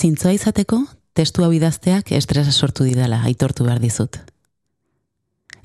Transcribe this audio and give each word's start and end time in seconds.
Zintzoa 0.00 0.32
izateko, 0.32 0.78
testu 1.12 1.42
hau 1.44 1.50
idazteak 1.52 2.14
estresa 2.16 2.52
sortu 2.52 2.86
didala, 2.88 3.18
aitortu 3.28 3.66
behar 3.66 3.80
dizut. 3.82 4.16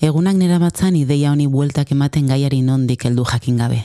Egunak 0.04 0.36
nera 0.36 0.58
batzan 0.60 0.98
ideia 1.00 1.30
honi 1.32 1.46
bueltak 1.48 1.94
ematen 1.96 2.26
gaiari 2.28 2.60
nondik 2.62 3.06
heldu 3.08 3.24
jakin 3.30 3.62
gabe. 3.62 3.78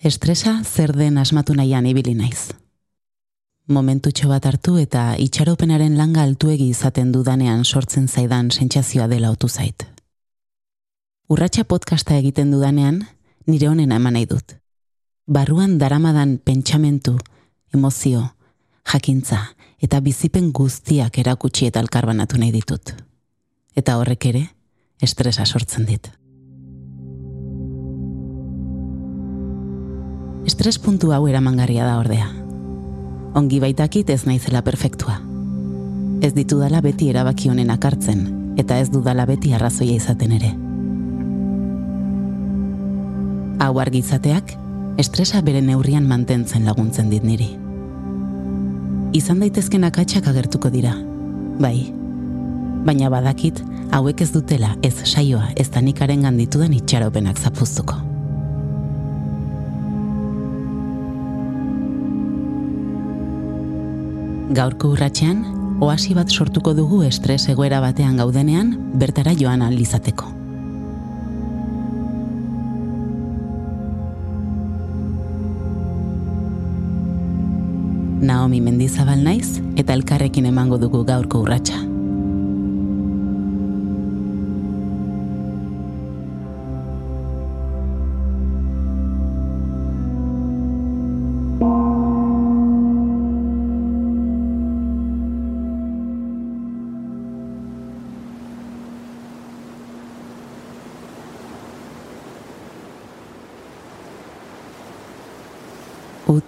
Estresa 0.00 0.62
zer 0.64 0.94
den 0.96 1.18
asmatu 1.18 1.52
nahian 1.58 1.84
ibili 1.90 2.14
naiz. 2.16 2.54
Momentutxo 3.68 4.30
bat 4.30 4.46
hartu 4.48 4.78
eta 4.80 5.02
itxaropenaren 5.20 5.98
langa 5.98 6.22
altuegi 6.22 6.70
izaten 6.72 7.10
dudanean 7.12 7.64
sortzen 7.64 8.08
zaidan 8.08 8.48
sentsazioa 8.50 9.08
dela 9.12 9.30
otu 9.34 9.48
zait. 9.48 9.84
Urratxa 11.28 11.64
podcasta 11.64 12.16
egiten 12.16 12.54
dudanean, 12.54 13.02
nire 13.46 13.68
honena 13.68 14.00
eman 14.00 14.16
nahi 14.16 14.30
dut. 14.30 14.56
Barruan 15.26 15.76
daramadan 15.76 16.38
pentsamentu, 16.38 17.18
emozio, 17.74 18.35
jakintza 18.92 19.40
eta 19.82 20.00
bizipen 20.00 20.52
guztiak 20.52 21.18
erakutsi 21.18 21.66
eta 21.66 21.80
alkarbanatu 21.80 22.38
nahi 22.40 22.52
ditut. 22.54 22.94
Eta 23.76 23.98
horrek 24.00 24.26
ere, 24.30 24.44
estresa 25.02 25.44
sortzen 25.44 25.84
dit. 25.86 26.08
Estres 30.46 30.78
puntu 30.78 31.10
hau 31.12 31.26
eramangarria 31.28 31.84
da 31.84 31.98
ordea. 31.98 32.28
Ongi 33.36 33.58
baitakit 33.60 34.10
ez 34.14 34.22
naizela 34.24 34.62
perfektua. 34.62 35.18
Ez 36.22 36.32
ditu 36.32 36.60
dala 36.62 36.80
beti 36.80 37.10
erabaki 37.10 37.50
honen 37.50 37.70
akartzen, 37.74 38.22
eta 38.56 38.78
ez 38.80 38.88
dudala 38.94 39.26
beti 39.28 39.52
arrazoia 39.52 39.98
izaten 39.98 40.32
ere. 40.38 40.54
Hau 43.60 43.74
argizateak, 43.82 44.56
estresa 44.96 45.42
bere 45.44 45.60
neurrian 45.60 46.08
mantentzen 46.08 46.64
laguntzen 46.64 47.10
dit 47.10 47.24
niri. 47.24 47.65
Izan 49.14 49.38
daitezken 49.40 49.84
akatsak 49.86 50.26
agertuko 50.26 50.70
dira, 50.72 50.92
bai. 51.62 51.92
Baina 52.86 53.10
badakit, 53.10 53.60
hauek 53.94 54.20
ez 54.22 54.30
dutela 54.34 54.72
ez 54.82 54.94
saioa 55.04 55.52
ez 55.56 55.68
da 55.70 55.80
nikaren 55.80 56.26
ganditudan 56.26 56.74
itxaropenak 56.74 57.38
zapuztuko. 57.38 57.98
Gaurko 64.56 64.94
urratxean, 64.94 65.44
oasi 65.82 66.14
bat 66.16 66.30
sortuko 66.30 66.72
dugu 66.74 67.02
estres 67.04 67.42
egoera 67.52 67.82
batean 67.84 68.16
gaudenean 68.16 68.74
bertara 68.94 69.34
joan 69.36 69.62
alizateko. 69.62 70.45
Naomi 78.20 78.62
Mendizabal 78.64 79.20
naiz 79.24 79.60
eta 79.76 79.92
elkarrekin 79.92 80.46
emango 80.48 80.78
dugu 80.80 81.02
gaurko 81.04 81.42
urratsa. 81.44 81.95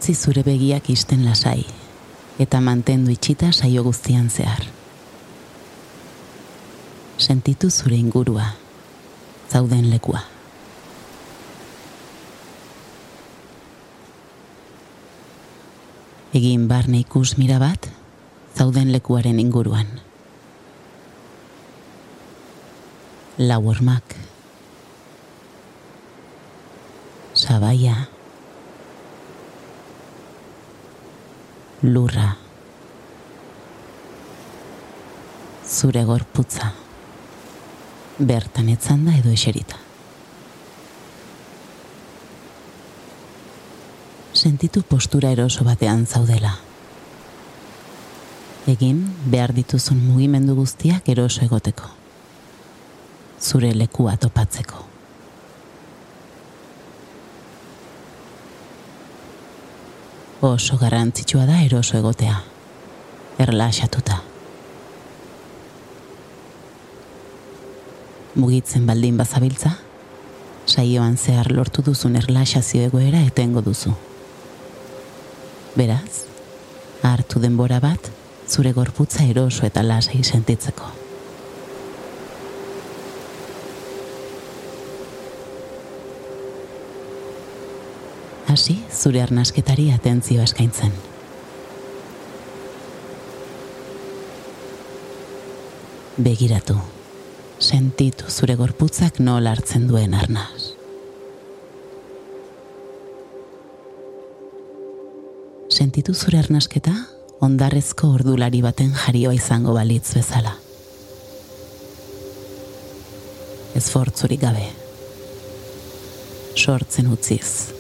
Utzi 0.09 0.25
zure 0.25 0.41
begiak 0.41 0.87
isten 0.89 1.21
lasai, 1.27 1.67
eta 2.41 2.63
mantendu 2.65 3.13
itxita 3.13 3.51
saio 3.53 3.83
guztian 3.85 4.31
zehar. 4.31 4.65
Sentitu 7.19 7.69
zure 7.69 7.97
ingurua, 8.01 8.55
zauden 9.53 9.91
lekua. 9.91 10.23
Egin 16.33 16.69
barne 16.73 17.05
ikus 17.05 17.37
mira 17.37 17.61
bat, 17.61 17.93
zauden 18.57 18.89
lekuaren 18.97 19.39
inguruan. 19.45 19.99
Lau 23.37 23.67
ormak. 23.69 24.17
Sabaia. 27.35 28.18
Lurra. 31.83 32.37
Zure 35.69 36.05
gorputza. 36.05 36.73
Bertan 38.19 38.69
etzan 38.69 39.05
da 39.07 39.15
edo 39.15 39.31
eserita. 39.31 39.77
Sentitu 44.33 44.83
postura 44.83 45.31
eroso 45.31 45.65
batean 45.65 46.07
zaudela. 46.07 46.57
Egin 48.67 49.05
behar 49.27 49.55
dituzun 49.55 50.03
mugimendu 50.03 50.55
guztiak 50.59 51.09
eroso 51.09 51.45
egoteko. 51.47 51.95
Zure 53.41 53.73
lekua 53.75 54.17
topatzeko. 54.17 54.98
Oso 60.41 60.77
garrantzitsua 60.79 61.47
da 61.47 61.63
eroso 61.63 61.97
egotea, 61.99 62.43
erlaxatuta. 63.39 64.23
Mugitzen 68.39 68.87
baldin 68.87 69.17
bazabiltza, 69.19 69.73
saioan 70.67 71.17
zehar 71.17 71.51
lortu 71.51 71.83
duzun 71.83 72.15
erlaxazio 72.21 72.85
egoera 72.87 73.25
etengo 73.27 73.65
duzu. 73.67 73.97
Beraz, 75.75 76.29
hartu 77.03 77.43
denbora 77.43 77.81
bat, 77.83 78.13
zure 78.47 78.73
gorputza 78.73 79.27
eroso 79.27 79.67
eta 79.67 79.83
lasai 79.83 80.23
sentitzeko. 80.23 80.98
Hasi 88.59 88.75
zure 88.91 89.21
arnasketari 89.23 89.85
atentzio 89.95 90.43
eskaintzen. 90.43 90.91
Begiratu, 96.19 96.75
sentitu 97.63 98.27
zure 98.27 98.57
gorputzak 98.59 99.21
nola 99.23 99.53
hartzen 99.55 99.87
duen 99.87 100.19
arnaz. 100.19 100.73
Sentitu 105.71 106.19
zure 106.19 106.43
arnasketa 106.43 106.97
ondarrezko 107.39 108.11
ordulari 108.19 108.65
baten 108.67 108.91
jarioa 109.05 109.39
izango 109.39 109.79
balitz 109.79 110.09
bezala. 110.19 110.59
Ezfortzurik 113.79 114.43
gabe. 114.43 114.71
Sortzen 116.59 117.15
utziz 117.15 117.78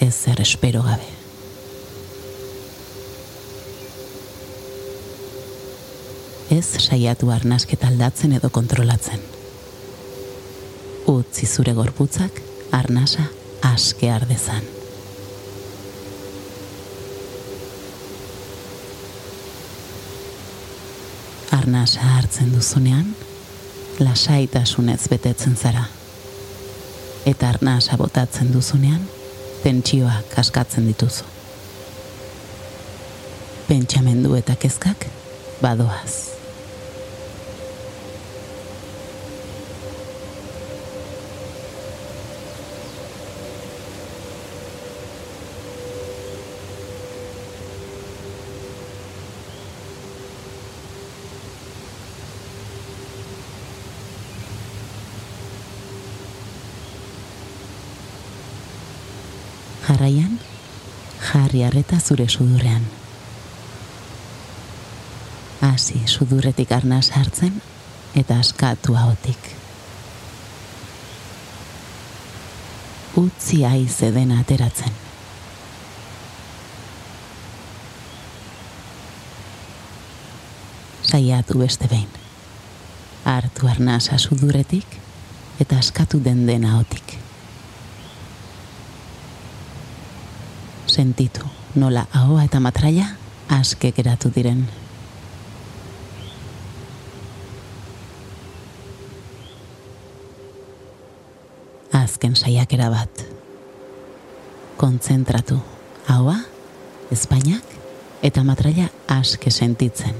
ezer 0.00 0.40
espero 0.40 0.82
gabe. 0.82 1.06
Ez 6.50 6.66
saiatu 6.78 7.30
arnasket 7.30 7.84
aldatzen 7.84 8.34
edo 8.36 8.50
kontrolatzen. 8.50 9.22
Utzi 11.10 11.46
zure 11.46 11.72
gorputzak 11.72 12.40
arnasa 12.70 13.24
aske 13.64 14.10
ardezan. 14.12 14.62
Arnasa 21.54 22.06
hartzen 22.18 22.52
duzunean, 22.52 23.14
lasaitasunez 23.98 25.00
betetzen 25.08 25.56
zara. 25.56 25.86
Eta 27.24 27.48
arnasa 27.48 27.96
botatzen 27.96 28.52
duzunean, 28.52 29.00
tentsioa 29.64 30.12
kaskatzen 30.34 30.86
dituzu. 30.90 31.24
Pentsamendu 33.68 34.36
eta 34.36 34.56
kezkak 34.60 35.08
badoaz. 35.62 36.33
Jarraian, 59.86 60.38
jarri 61.30 61.64
arreta 61.64 62.00
zure 62.00 62.28
sudurrean. 62.28 62.84
hasi 65.64 66.02
sudurretik 66.06 66.72
arna 66.72 67.00
sartzen 67.02 67.62
eta 68.14 68.38
askatu 68.38 68.96
ahotik. 68.96 69.48
Utzi 73.16 73.62
aiz 73.64 74.02
edena 74.02 74.40
ateratzen. 74.42 74.92
Saiatu 81.02 81.58
beste 81.58 81.88
behin. 81.88 82.10
Artu 83.24 83.68
arnasa 83.70 84.18
sudurretik 84.18 84.98
eta 85.62 85.78
askatu 85.78 86.20
den 86.24 86.46
dena 86.46 86.74
ahotik. 86.74 87.23
Sentitu 90.94 91.42
nola 91.74 92.04
ahoa 92.14 92.44
eta 92.46 92.60
matraia 92.62 93.08
aske 93.50 93.88
geratu 93.96 94.28
diren. 94.30 94.60
Azken 101.98 102.36
saiakera 102.38 102.92
bat. 102.94 103.24
Kontzentratu 104.78 105.58
ahoa, 106.14 106.36
Espainiak 107.10 107.74
eta 108.22 108.46
matraia 108.46 108.86
aske 109.16 109.50
sentitzen 109.50 110.14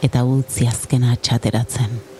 eta 0.00 0.24
utzi 0.24 0.70
azkena 0.72 1.18
txateratzen. 1.20 2.11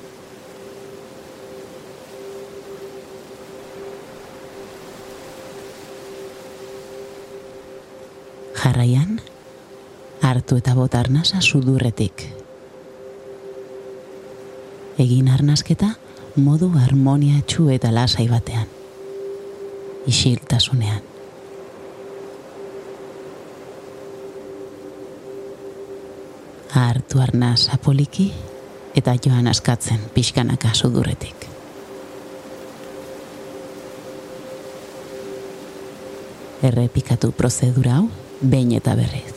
Jarraian, 8.72 9.20
hartu 10.24 10.56
eta 10.56 10.72
bot 10.72 10.94
arnasa 10.96 11.42
sudurretik. 11.44 12.22
Egin 14.96 15.28
arnasketa 15.28 15.90
modu 16.40 16.70
harmonia 16.80 17.42
txu 17.44 17.66
eta 17.74 17.90
lasai 17.92 18.24
batean. 18.30 18.64
Isiltasunean. 20.08 21.02
Hartu 26.72 27.20
arnasa 27.20 27.76
poliki 27.76 28.30
eta 28.96 29.18
joan 29.20 29.52
askatzen 29.52 30.00
pixkanaka 30.16 30.72
sudurretik. 30.72 31.48
Errepikatu 36.72 37.34
prozedura 37.36 38.00
hau 38.00 38.08
behin 38.42 38.72
eta 38.76 38.94
berriz. 38.98 39.30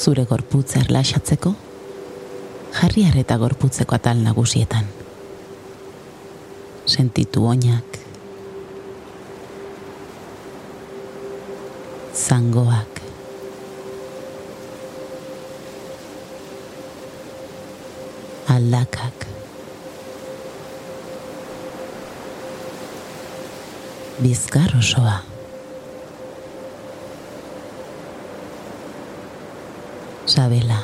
Zure 0.00 0.24
gorputza 0.24 0.80
erlaxatzeko, 0.80 1.52
jarri 2.72 3.04
eta 3.20 3.36
gorputzeko 3.36 3.94
atal 3.98 4.22
nagusietan. 4.24 4.86
Sentitu 6.88 7.44
oinak, 7.46 7.98
zangoak, 12.16 12.99
aldakak. 18.50 19.26
Bizkar 24.18 24.74
osoa. 24.78 25.22
Sabela. 30.26 30.82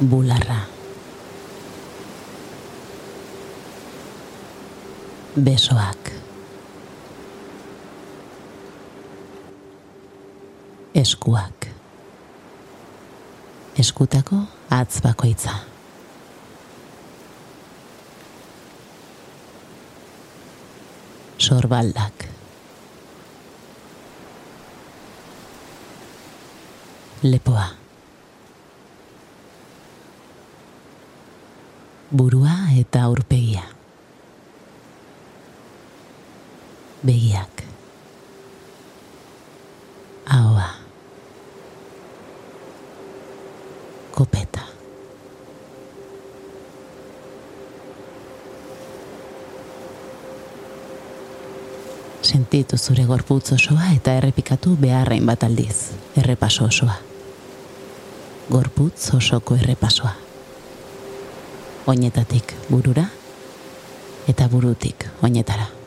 Bularra. 0.00 0.60
Besoak. 5.36 6.12
Eskuak 10.94 11.57
eskutako 13.78 14.36
atz 14.70 15.00
bakoitza. 15.02 15.54
Sorbaldak. 21.38 22.26
Lepoa. 27.22 27.68
Burua 32.10 32.56
eta 32.80 33.04
aurpegia. 33.06 33.62
Begiak. 37.06 37.62
Ahoa. 40.26 40.77
Sentitu 52.48 52.78
zure 52.80 53.02
gorputz 53.04 53.50
osoa 53.52 53.90
eta 53.92 54.14
errepikatu 54.16 54.70
beharrain 54.80 55.26
bat 55.28 55.42
aldiz, 55.44 55.90
errepaso 56.16 56.64
osoa. 56.64 56.94
Gorputz 58.48 59.10
osoko 59.18 59.58
errepasoa. 59.60 60.14
Oinetatik 61.92 62.56
burura 62.70 63.04
eta 64.32 64.48
burutik 64.48 65.04
oinetara. 65.20 65.77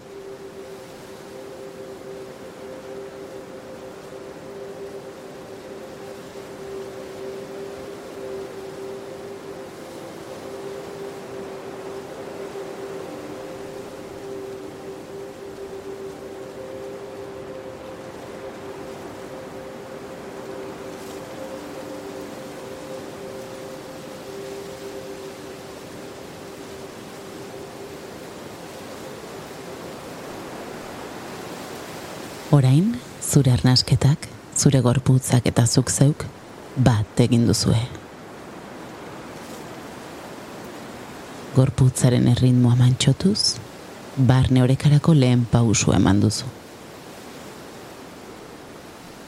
Orain, 32.51 32.97
zure 33.23 33.53
arnasketak, 33.55 34.25
zure 34.59 34.81
gorputzak 34.83 35.45
eta 35.47 35.63
zuk 35.63 35.87
zeuk, 35.87 36.25
bat 36.75 37.21
egin 37.23 37.45
duzue. 37.47 37.77
Gorputzaren 41.55 42.27
erritmoa 42.33 42.75
mantxotuz, 42.75 43.61
barne 44.17 44.65
horekarako 44.65 45.15
lehen 45.15 45.45
pausu 45.53 45.95
eman 45.95 46.19
duzu. 46.25 46.49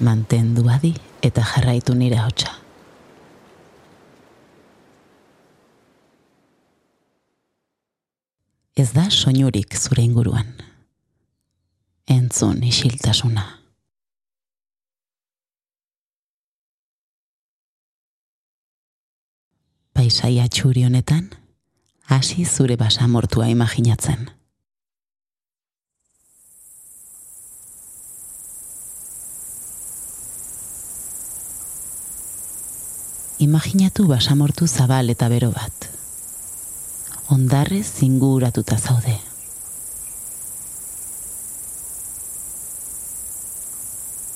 Mantendu 0.03 0.68
adi 0.75 0.92
eta 1.24 1.48
jarraitu 1.53 1.96
nire 1.96 2.20
hotxa. 2.25 2.51
Ez 8.75 8.92
da 8.92 9.08
soinurik 9.08 9.80
zure 9.80 10.03
inguruan 10.03 10.73
entzun 12.08 12.64
isiltasuna. 12.64 13.44
Paisaia 19.94 20.48
txuri 20.50 20.84
honetan, 20.84 21.30
hasi 22.12 22.46
zure 22.46 22.76
basamortua 22.76 23.48
imaginatzen. 23.54 24.32
Imaginatu 33.44 34.08
basamortu 34.08 34.68
zabal 34.68 35.10
eta 35.12 35.28
bero 35.28 35.52
bat. 35.52 35.90
Ondarrez 37.34 37.86
zinguratuta 38.00 38.78
zaude. 38.78 39.33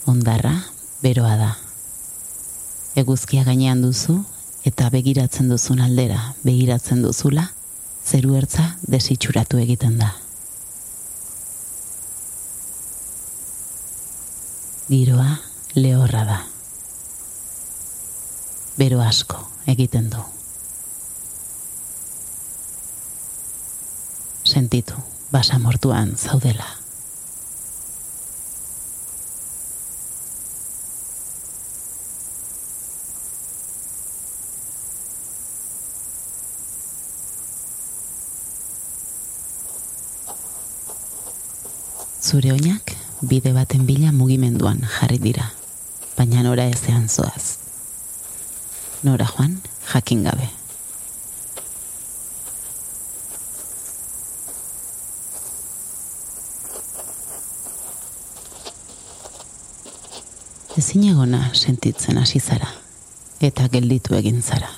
Ondarra 0.07 0.55
beroa 1.03 1.35
da. 1.37 1.51
Eguzkia 2.97 3.43
gainean 3.45 3.83
duzu 3.83 4.17
eta 4.65 4.89
begiratzen 4.89 5.51
duzun 5.51 5.81
aldera, 5.83 6.33
begiratzen 6.43 7.03
duzula, 7.05 7.45
zeru 8.07 8.35
ertza 8.39 8.71
desitxuratu 8.87 9.59
egiten 9.61 9.99
da. 9.99 10.13
Giroa 14.87 15.37
lehorra 15.75 16.23
da. 16.25 16.39
Bero 18.77 19.01
asko 19.03 19.41
egiten 19.67 20.09
du. 20.13 20.23
Sentitu, 24.47 24.95
basa 25.31 25.59
mortuan 25.59 26.15
zaudela. 26.15 26.86
Zure 42.27 42.49
oinak 42.51 42.91
bide 43.23 43.53
baten 43.55 43.85
bila 43.87 44.09
mugimenduan 44.11 44.81
jarri 44.83 45.15
dira, 45.23 45.45
baina 46.17 46.41
nora 46.43 46.65
ezean 46.67 47.05
zoaz. 47.07 47.55
Nora 49.07 49.23
joan, 49.29 49.53
jakin 49.93 50.25
gabe. 50.27 50.49
Ezin 60.83 61.07
egona 61.13 61.47
sentitzen 61.55 62.19
hasi 62.19 62.43
zara, 62.43 62.73
eta 63.39 63.71
gelditu 63.71 64.19
egin 64.19 64.43
zara. 64.43 64.75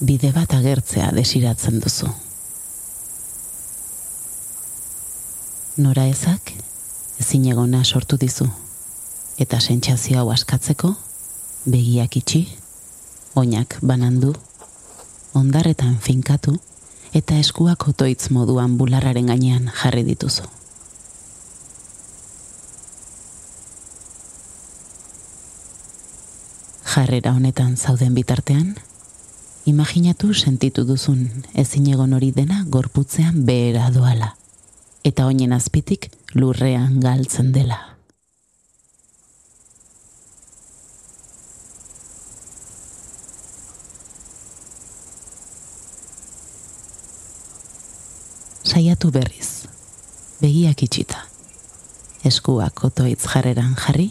Bide 0.00 0.36
bat 0.36 0.60
agertzea 0.60 1.14
desiratzen 1.16 1.80
duzu. 1.80 2.12
Nora 5.78 6.06
ezak? 6.10 6.52
Ezin 7.22 7.44
egona 7.50 7.84
sortu 7.84 8.16
dizu. 8.18 8.46
Eta 9.38 9.60
sentsazio 9.60 10.18
hau 10.18 10.30
askatzeko 10.34 10.90
begiak 11.66 12.16
itxi 12.18 12.40
oinak 13.38 13.78
banandu 13.82 14.32
ondarretan 15.38 15.98
finkatu 16.02 16.56
eta 17.14 17.38
eskuak 17.38 17.86
otoitz 17.92 18.30
moduan 18.34 18.76
bularraren 18.78 19.30
gainean 19.30 19.70
jarri 19.82 20.02
dituzu. 20.06 20.46
Jarrera 26.88 27.36
honetan 27.36 27.76
zauden 27.76 28.14
bitartean 28.18 28.74
imaginatu 29.70 30.34
sentitu 30.34 30.84
duzun 30.88 31.22
ezin 31.54 31.86
egon 31.94 32.18
hori 32.18 32.32
dena 32.34 32.64
gorputzean 32.66 33.44
behera 33.46 33.92
doala 33.94 34.37
eta 35.08 35.24
oinen 35.24 35.54
azpitik 35.56 36.10
lurrean 36.34 36.98
galtzen 37.00 37.52
dela. 37.54 37.78
Saiatu 48.68 49.08
berriz, 49.10 49.64
begiak 50.42 50.82
itxita, 50.84 51.22
eskuak 52.28 52.84
otoitz 52.84 53.22
jarreran 53.24 53.72
jarri, 53.80 54.10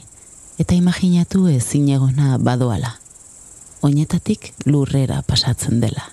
eta 0.57 0.73
imaginatu 0.73 1.45
ezin 1.51 1.91
egona 1.93 2.39
badoala, 2.41 2.95
oinetatik 3.85 4.49
lurrera 4.65 5.21
pasatzen 5.29 5.77
dela, 5.85 6.09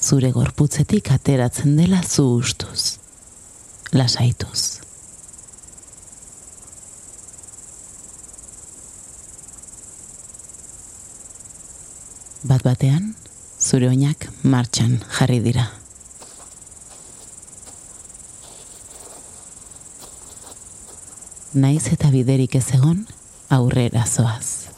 zure 0.00 0.32
gorputzetik 0.32 1.12
ateratzen 1.18 1.76
dela 1.76 2.00
zu 2.00 2.26
ustuz 2.40 2.99
lasaituz. 3.92 4.80
Bat 12.42 12.62
batean, 12.64 13.12
zure 13.60 13.90
oinak 13.90 14.30
martxan 14.42 14.96
jarri 15.18 15.40
dira. 15.44 15.66
Naiz 21.52 21.90
eta 21.90 22.08
biderik 22.14 22.54
ez 22.54 22.68
egon, 22.78 23.02
aurrera 23.50 24.06
zoaz. 24.06 24.70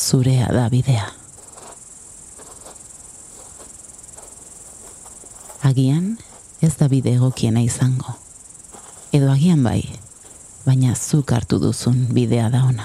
Zurea 0.00 0.48
da 0.52 0.70
bidea. 0.72 1.23
Agian 5.74 6.18
ez 6.62 6.76
da 6.78 6.86
bide 6.86 7.16
egokiena 7.18 7.58
izango. 7.60 8.12
Edo 9.10 9.26
agian 9.32 9.62
bai, 9.66 9.80
baina 10.62 10.94
zuk 10.94 11.32
hartu 11.34 11.58
duzun 11.58 11.96
bidea 12.14 12.46
da 12.50 12.60
ona. 12.68 12.84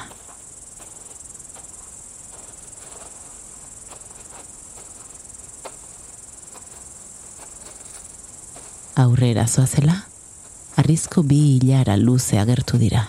Aurrera 9.04 9.46
zoazela, 9.48 9.94
arrizko 10.82 11.22
bi 11.22 11.38
hilara 11.60 11.98
luze 11.98 12.40
agertu 12.42 12.80
dira. 12.82 13.04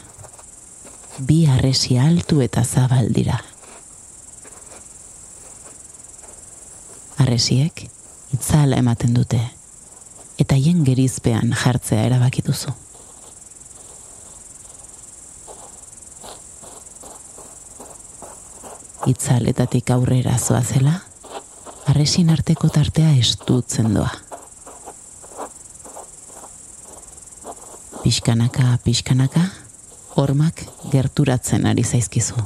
Bi 1.19 1.47
arresi 1.47 1.97
altu 1.99 2.43
eta 2.45 2.67
zabal 2.69 3.09
dira. 3.17 3.41
Arresiek 7.25 7.87
itzala 8.37 8.77
ematen 8.85 9.17
dute 9.17 9.41
eta 10.41 10.57
hien 10.57 10.85
gerizpean 10.87 11.53
jartzea 11.63 12.07
erabaki 12.09 12.43
duzu. 12.47 12.73
Itzaletatik 19.11 19.91
aurrera 19.93 20.37
zoa 20.39 20.61
zela, 20.63 20.95
arresin 21.93 22.31
arteko 22.33 22.69
tartea 22.73 23.13
estutzen 23.21 23.93
doa. 23.97 24.11
Piskanaka, 28.01 28.79
piskanaka, 28.85 29.45
hormak 30.17 30.65
gerturatzen 30.93 31.69
ari 31.69 31.85
zaizkizu. 31.85 32.41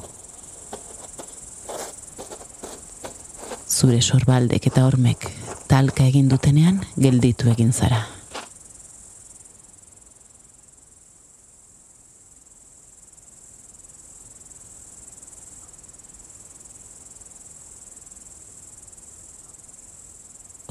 Zure 3.75 4.01
sorbaldek 4.03 4.71
eta 4.71 4.87
hormek 4.87 5.44
talka 5.75 6.05
egin 6.07 6.29
dutenean 6.31 6.77
gelditu 6.95 7.49
egin 7.51 7.73
zara. 7.75 7.97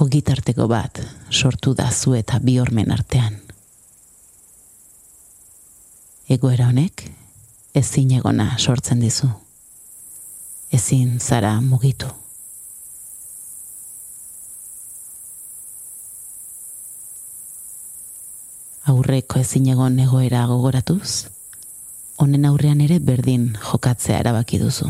Ogitarteko 0.05 0.69
bat 0.71 1.03
sortu 1.27 1.75
da 1.75 1.89
zu 1.91 2.15
eta 2.15 2.39
bi 2.39 2.55
hormen 2.63 2.95
artean. 2.95 3.35
Egoera 6.31 6.71
honek 6.71 7.09
ezin 7.75 8.15
egona 8.21 8.53
sortzen 8.57 9.03
dizu. 9.03 9.33
Ezin 10.71 11.17
zara 11.19 11.57
mugitu. 11.61 12.22
Aurreko 18.93 19.39
ezin 19.41 19.67
egon 19.73 19.97
egoera 20.03 20.45
gogoratuz, 20.49 21.25
honen 22.21 22.45
aurrean 22.45 22.81
ere 22.85 22.99
berdin 23.01 23.47
jokatzea 23.57 24.19
erabaki 24.21 24.59
duzu. 24.61 24.89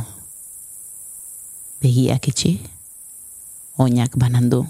Begiak 1.83 2.27
itxi, 2.31 2.51
oinak 3.79 4.17
banandu, 4.19 4.63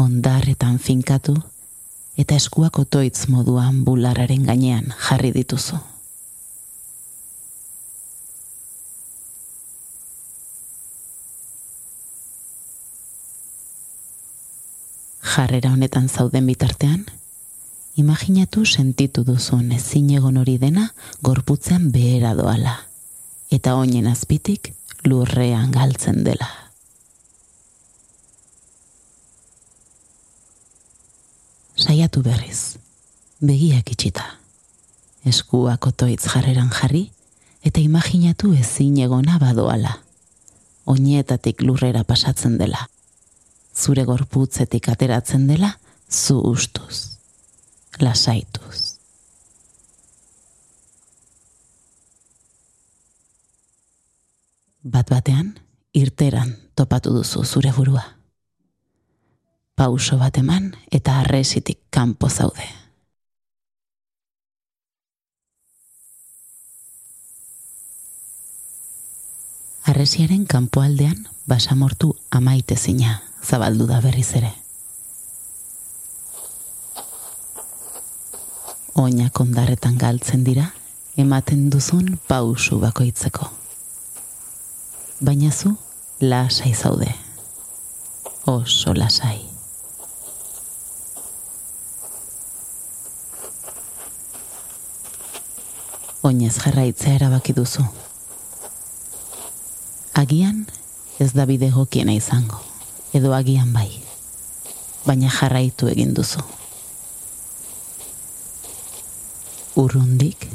ondarretan 0.00 0.76
finkatu, 0.78 1.36
eta 2.16 2.36
eskuak 2.36 2.82
otoitz 2.82 3.28
moduan 3.32 3.80
bulararen 3.86 4.44
gainean 4.48 4.92
jarri 5.08 5.32
dituzu. 5.32 5.80
Jarrera 15.32 15.72
honetan 15.72 16.12
zauden 16.12 16.46
bitartean, 16.46 17.06
Imaginatu 17.94 18.64
sentitu 18.64 19.20
duzun 19.24 19.72
ezin 19.76 20.08
egon 20.16 20.38
hori 20.40 20.54
dena 20.56 20.86
gorputzean 21.20 21.90
behera 21.92 22.32
doala, 22.32 22.78
eta 23.52 23.74
oinen 23.76 24.06
azpitik 24.08 24.72
lurrean 25.04 25.68
galtzen 25.74 26.22
dela. 26.24 26.48
Saiatu 31.76 32.22
berriz, 32.24 32.78
begiak 33.44 33.92
itxita. 33.92 34.24
Eskuak 35.28 35.92
otoitz 35.92 36.24
jarreran 36.24 36.72
jarri, 36.72 37.10
eta 37.60 37.80
imaginatu 37.84 38.54
ezin 38.56 39.02
egona 39.04 39.36
badoala. 39.38 39.98
Oinetatik 40.88 41.60
lurrera 41.60 42.04
pasatzen 42.08 42.56
dela. 42.56 42.88
Zure 43.76 44.08
gorputzetik 44.08 44.88
ateratzen 44.88 45.46
dela, 45.46 45.76
zu 46.08 46.40
ustuz. 46.40 47.11
Lasaituz. 48.00 48.98
Bat 54.82 55.10
batean, 55.10 55.54
irteran 55.94 56.56
topatu 56.74 57.12
duzu 57.14 57.44
zure 57.44 57.72
burua. 57.76 58.02
Pauso 59.74 60.18
bat 60.18 60.36
eman 60.38 60.72
eta 60.90 61.20
arresitik 61.20 61.78
kanpo 61.90 62.28
zaude. 62.28 62.66
Arresiaren 69.84 70.46
kanpoaldean 70.46 71.28
basamortu 71.46 72.14
amaite 72.30 72.76
zina 72.76 73.20
zabaldu 73.44 73.86
da 73.86 74.00
berriz 74.00 74.30
ere. 74.38 74.61
Oinak 78.92 79.40
ondarretan 79.40 79.94
galtzen 79.96 80.42
dira, 80.44 80.66
ematen 81.16 81.70
duzun 81.72 82.18
pausu 82.28 82.76
bakoitzeko. 82.82 83.46
Baina 85.24 85.48
zu, 85.50 85.72
lasai 86.20 86.74
zaude. 86.74 87.08
Oso 88.44 88.92
lasai. 88.92 89.40
Oinez 96.22 96.54
jarraitzea 96.60 97.16
erabaki 97.16 97.56
duzu. 97.56 97.88
Agian 100.20 100.66
ez 101.18 101.32
da 101.32 101.46
bide 101.48 101.70
gokiena 101.72 102.12
izango, 102.12 102.60
edo 103.16 103.32
agian 103.32 103.72
bai, 103.72 103.88
baina 105.06 105.32
jarraitu 105.32 105.88
egin 105.88 106.12
duzu. 106.14 106.44
Urrundik, 109.74 110.50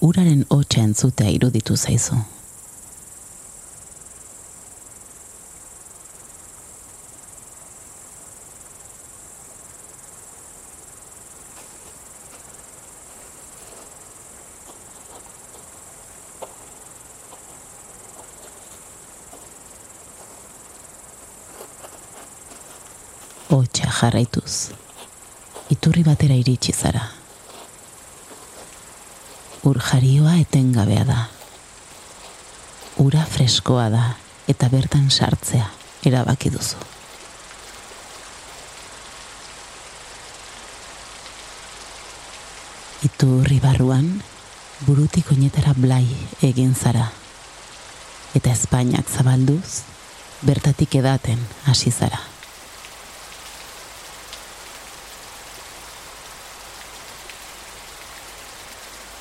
uraren 0.00 0.46
hotxa 0.48 0.80
entzutea 0.80 1.28
iruditu 1.28 1.76
zaizu. 1.76 2.16
Hotxa 23.50 23.92
jarraituz, 24.00 24.70
iturri 25.68 26.08
batera 26.08 26.40
iritsi 26.40 26.72
zara. 26.72 27.19
Ur 29.62 29.76
jarioa 29.80 30.38
etengabea 30.40 31.04
da. 31.04 31.18
Ura 33.00 33.26
freskoa 33.28 33.90
da 33.92 34.04
eta 34.48 34.70
bertan 34.72 35.10
sartzea 35.10 35.68
erabaki 36.08 36.50
duzu. 36.54 36.80
Iturri 43.04 43.60
barruan, 43.60 44.08
burutik 44.88 45.30
oinetara 45.32 45.72
blai 45.76 46.06
egin 46.44 46.74
zara. 46.74 47.10
Eta 48.36 48.52
Espainiak 48.52 49.08
zabalduz, 49.08 49.84
bertatik 50.44 51.00
edaten 51.00 51.40
hasi 51.68 51.92
zara. 51.92 52.29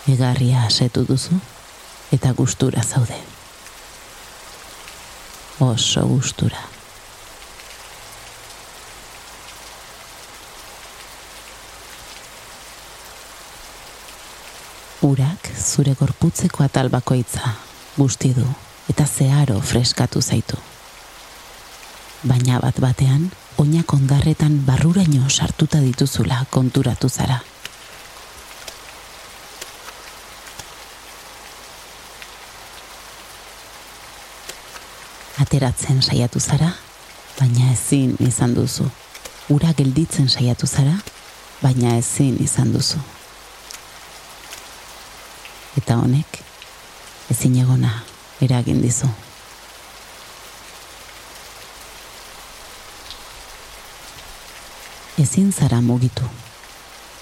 Egarria 0.09 0.63
asetu 0.65 1.03
duzu 1.05 1.35
eta 2.15 2.31
gustura 2.33 2.81
zaude. 2.81 3.17
Oso 5.59 6.01
gustura. 6.07 6.63
Urak 15.05 15.51
zure 15.55 15.93
gorputzeko 15.99 16.65
atal 16.65 16.89
bakoitza 16.89 17.53
guzti 17.99 18.33
du 18.33 18.47
eta 18.89 19.05
zeharo 19.05 19.59
freskatu 19.61 20.21
zaitu. 20.21 20.57
Baina 22.23 22.57
bat 22.59 22.81
batean, 22.81 23.29
oinak 23.61 23.93
ondarretan 23.93 24.57
barruraino 24.65 25.29
sartuta 25.29 25.79
dituzula 25.85 26.41
konturatu 26.49 27.09
zara. 27.09 27.39
Ateratzen 35.39 36.01
saiatu 36.01 36.39
zara, 36.39 36.73
baina 37.39 37.71
ezin 37.71 38.15
izan 38.19 38.53
duzu. 38.55 38.89
Ura 39.49 39.71
gelditzen 39.73 40.29
saiatu 40.29 40.67
zara, 40.67 40.97
baina 41.61 41.95
ezin 41.97 42.37
izan 42.43 42.73
duzu. 42.73 42.99
Eta 45.79 45.97
honek, 46.01 46.41
ezin 47.31 47.55
egona 47.63 47.93
eragin 48.41 48.81
dizu. 48.83 49.07
Ezin 55.19 55.51
zara 55.51 55.81
mugitu, 55.83 56.27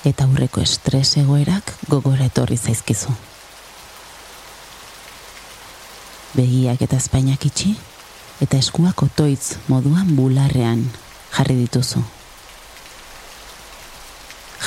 eta 0.05 0.27
aurreko 0.27 0.61
estres 0.61 1.17
egoerak 1.17 1.73
gogora 1.89 2.27
etorri 2.29 2.57
zaizkizu. 2.57 3.13
Begiak 6.37 6.83
eta 6.85 6.99
espainak 7.01 7.45
itxi, 7.49 7.71
eta 8.41 8.57
eskuak 8.57 9.01
otoitz 9.01 9.57
moduan 9.67 10.13
bularrean 10.15 10.83
jarri 11.33 11.55
dituzu. 11.63 12.03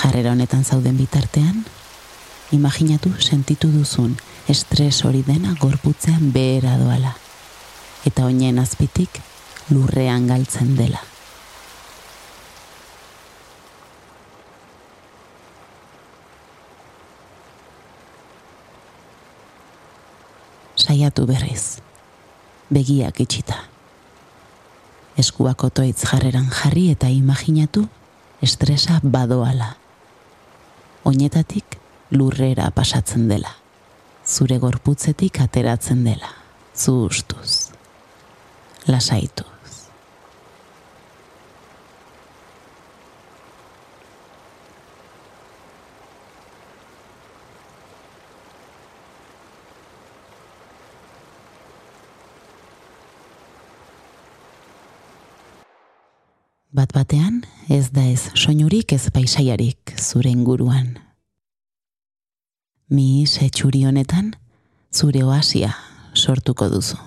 Jarrera 0.00 0.32
honetan 0.32 0.64
zauden 0.64 0.96
bitartean, 0.98 1.64
imaginatu 2.56 3.12
sentitu 3.18 3.70
duzun 3.70 4.16
estres 4.48 5.04
hori 5.04 5.22
dena 5.26 5.54
gorputzean 5.60 6.32
behera 6.34 6.76
doala, 6.80 7.14
eta 8.06 8.26
oinen 8.26 8.58
azpitik 8.58 9.20
lurrean 9.70 10.26
galtzen 10.26 10.74
dela. 10.78 11.04
Saiatu 20.80 21.26
berriz 21.28 21.89
begiak 22.70 23.20
itxita. 23.20 23.58
Eskuak 25.18 25.64
otoitz 25.66 26.04
jarreran 26.06 26.48
jarri 26.54 26.88
eta 26.94 27.10
imaginatu 27.12 27.84
estresa 28.42 29.00
badoala. 29.02 29.74
Oinetatik 31.04 31.76
lurrera 32.10 32.70
pasatzen 32.70 33.28
dela. 33.28 33.52
Zure 34.26 34.58
gorputzetik 34.62 35.40
ateratzen 35.40 36.04
dela. 36.04 36.30
Zu 36.74 37.04
ustuz. 37.06 37.70
Lasaitu. 38.86 39.44
Bat 56.90 57.06
batean, 57.06 57.44
ez 57.70 57.92
da 57.94 58.02
ez 58.02 58.32
soinurik 58.34 58.90
ez 58.90 59.12
paisaiarik 59.14 59.92
zure 59.94 60.30
inguruan. 60.34 60.96
Mi 62.90 63.22
setxuri 63.30 63.84
honetan, 63.86 64.32
zure 64.90 65.22
oasia 65.22 65.70
sortuko 66.14 66.66
duzu. 66.72 66.98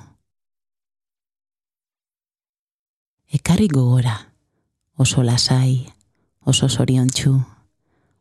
Ekarri 3.27 3.67
gogora, 3.67 4.15
oso 4.95 5.19
lasai, 5.19 5.83
oso 6.45 6.69
soriontsu, 6.69 7.35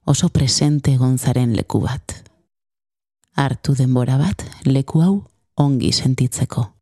oso 0.05 0.29
presente 0.35 0.97
gonzaren 0.99 1.55
leku 1.55 1.79
bat. 1.87 2.17
Artu 3.39 3.79
denbora 3.79 4.19
bat, 4.19 4.43
leku 4.67 5.07
hau 5.07 5.17
ongi 5.55 5.93
sentitzeko. 5.93 6.73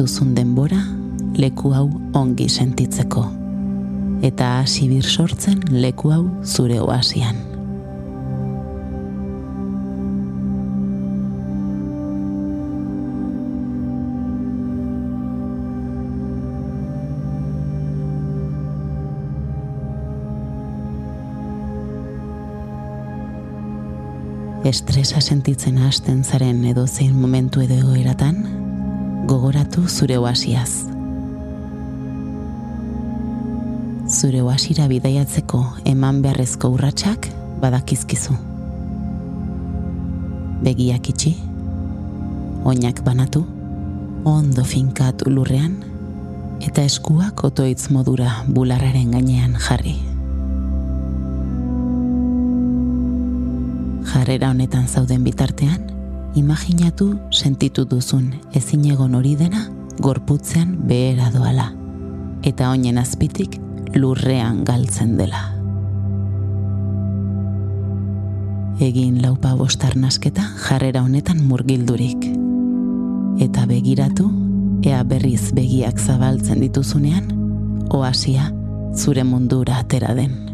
Duzun 0.00 0.32
denbora 0.32 0.80
leku 1.36 1.74
hau 1.76 1.86
ongi 2.16 2.48
sentitzeko. 2.48 3.26
Eta 4.24 4.56
hasi 4.60 4.88
bir 4.88 5.04
sortzen 5.04 5.60
leku 5.70 6.12
hau 6.14 6.24
zure 6.44 6.80
oasian. 6.80 7.46
estresa 24.70 25.18
sentitzen 25.20 25.78
hasten 25.82 26.20
zaren 26.22 26.60
edo 26.68 26.84
zein 26.86 27.16
momentu 27.18 27.62
edo 27.64 27.94
eratan, 27.98 28.36
gogoratu 29.30 29.84
zure 29.86 30.16
oasiaz. 30.18 30.70
Zure 34.10 34.40
oasira 34.42 34.88
bidaiatzeko 34.90 35.60
eman 35.86 36.18
beharrezko 36.24 36.72
urratsak 36.74 37.28
badakizkizu. 37.62 38.34
Begiak 40.66 41.12
itxi, 41.12 41.36
oinak 42.66 43.04
banatu, 43.06 43.44
ondo 44.26 44.66
finkatu 44.66 45.30
lurrean, 45.30 45.78
eta 46.66 46.82
eskuak 46.82 47.44
otoitz 47.46 47.86
modura 47.94 48.34
bularraren 48.50 49.14
gainean 49.14 49.54
jarri. 49.68 50.00
jarrera 54.10 54.50
honetan 54.50 54.88
zauden 54.88 55.22
bitartean, 55.22 55.99
imaginatu 56.34 57.18
sentitu 57.30 57.84
duzun 57.84 58.34
ezin 58.54 58.84
egon 58.92 59.14
hori 59.14 59.34
dena 59.36 59.66
gorputzean 60.00 60.76
behera 60.88 61.30
doala, 61.34 61.70
eta 62.42 62.70
oinen 62.70 62.98
azpitik 62.98 63.58
lurrean 63.94 64.64
galtzen 64.64 65.16
dela. 65.18 65.42
Egin 68.80 69.20
laupa 69.20 69.54
bostar 69.54 69.94
jarrera 70.68 71.02
honetan 71.02 71.44
murgildurik. 71.44 72.30
Eta 73.38 73.66
begiratu, 73.66 74.30
ea 74.82 75.02
berriz 75.04 75.52
begiak 75.52 75.98
zabaltzen 75.98 76.60
dituzunean, 76.60 77.28
oasia 77.90 78.52
zure 78.96 79.24
mundura 79.24 79.78
atera 79.80 80.14
den. 80.14 80.49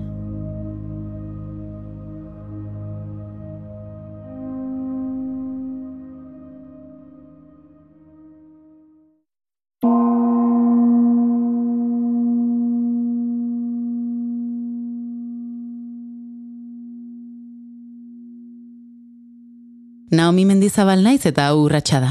Naomi 20.16 20.46
Mendizabal 20.48 21.02
naiz 21.04 21.26
eta 21.28 21.50
urratsa 21.52 21.98
da. 22.00 22.10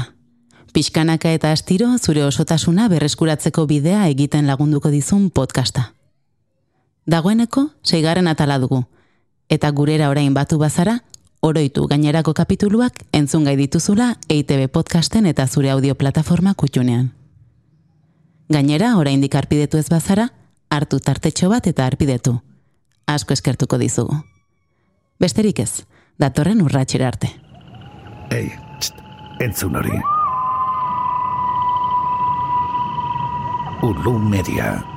Piskanaka 0.70 1.32
eta 1.34 1.50
astiro 1.50 1.88
zure 1.98 2.22
osotasuna 2.22 2.84
berreskuratzeko 2.92 3.64
bidea 3.66 4.04
egiten 4.12 4.46
lagunduko 4.46 4.92
dizun 4.92 5.24
podcasta. 5.34 5.88
Dagoeneko, 7.10 7.64
seigarren 7.82 8.28
atala 8.30 8.60
dugu. 8.62 8.84
Eta 9.50 9.70
gurera 9.70 10.10
orain 10.12 10.34
batu 10.34 10.58
bazara, 10.58 11.00
oroitu 11.40 11.88
gainerako 11.90 12.34
kapituluak 12.34 13.00
entzun 13.12 13.48
gai 13.48 13.56
dituzula 13.58 14.12
EITB 14.28 14.68
podcasten 14.70 15.26
eta 15.26 15.48
zure 15.48 15.72
audio 15.74 15.96
plataforma 15.98 16.54
kutxunean. 16.54 17.08
Gainera, 18.48 18.92
oraindik 19.00 19.34
arpidetu 19.34 19.82
ez 19.82 19.88
bazara, 19.90 20.28
hartu 20.70 21.00
tartetxo 21.00 21.50
bat 21.50 21.66
eta 21.66 21.86
arpidetu. 21.86 22.36
Asko 23.06 23.34
eskertuko 23.34 23.82
dizugu. 23.82 24.20
Besterik 25.18 25.58
ez, 25.66 25.82
datorren 26.22 26.62
urratxera 26.62 27.08
arte. 27.08 27.32
Ei, 28.30 28.58
txt, 28.78 28.94
entzun 29.38 29.76
hori. 29.76 30.00
Ulu 33.82 34.18
media. 34.18 34.95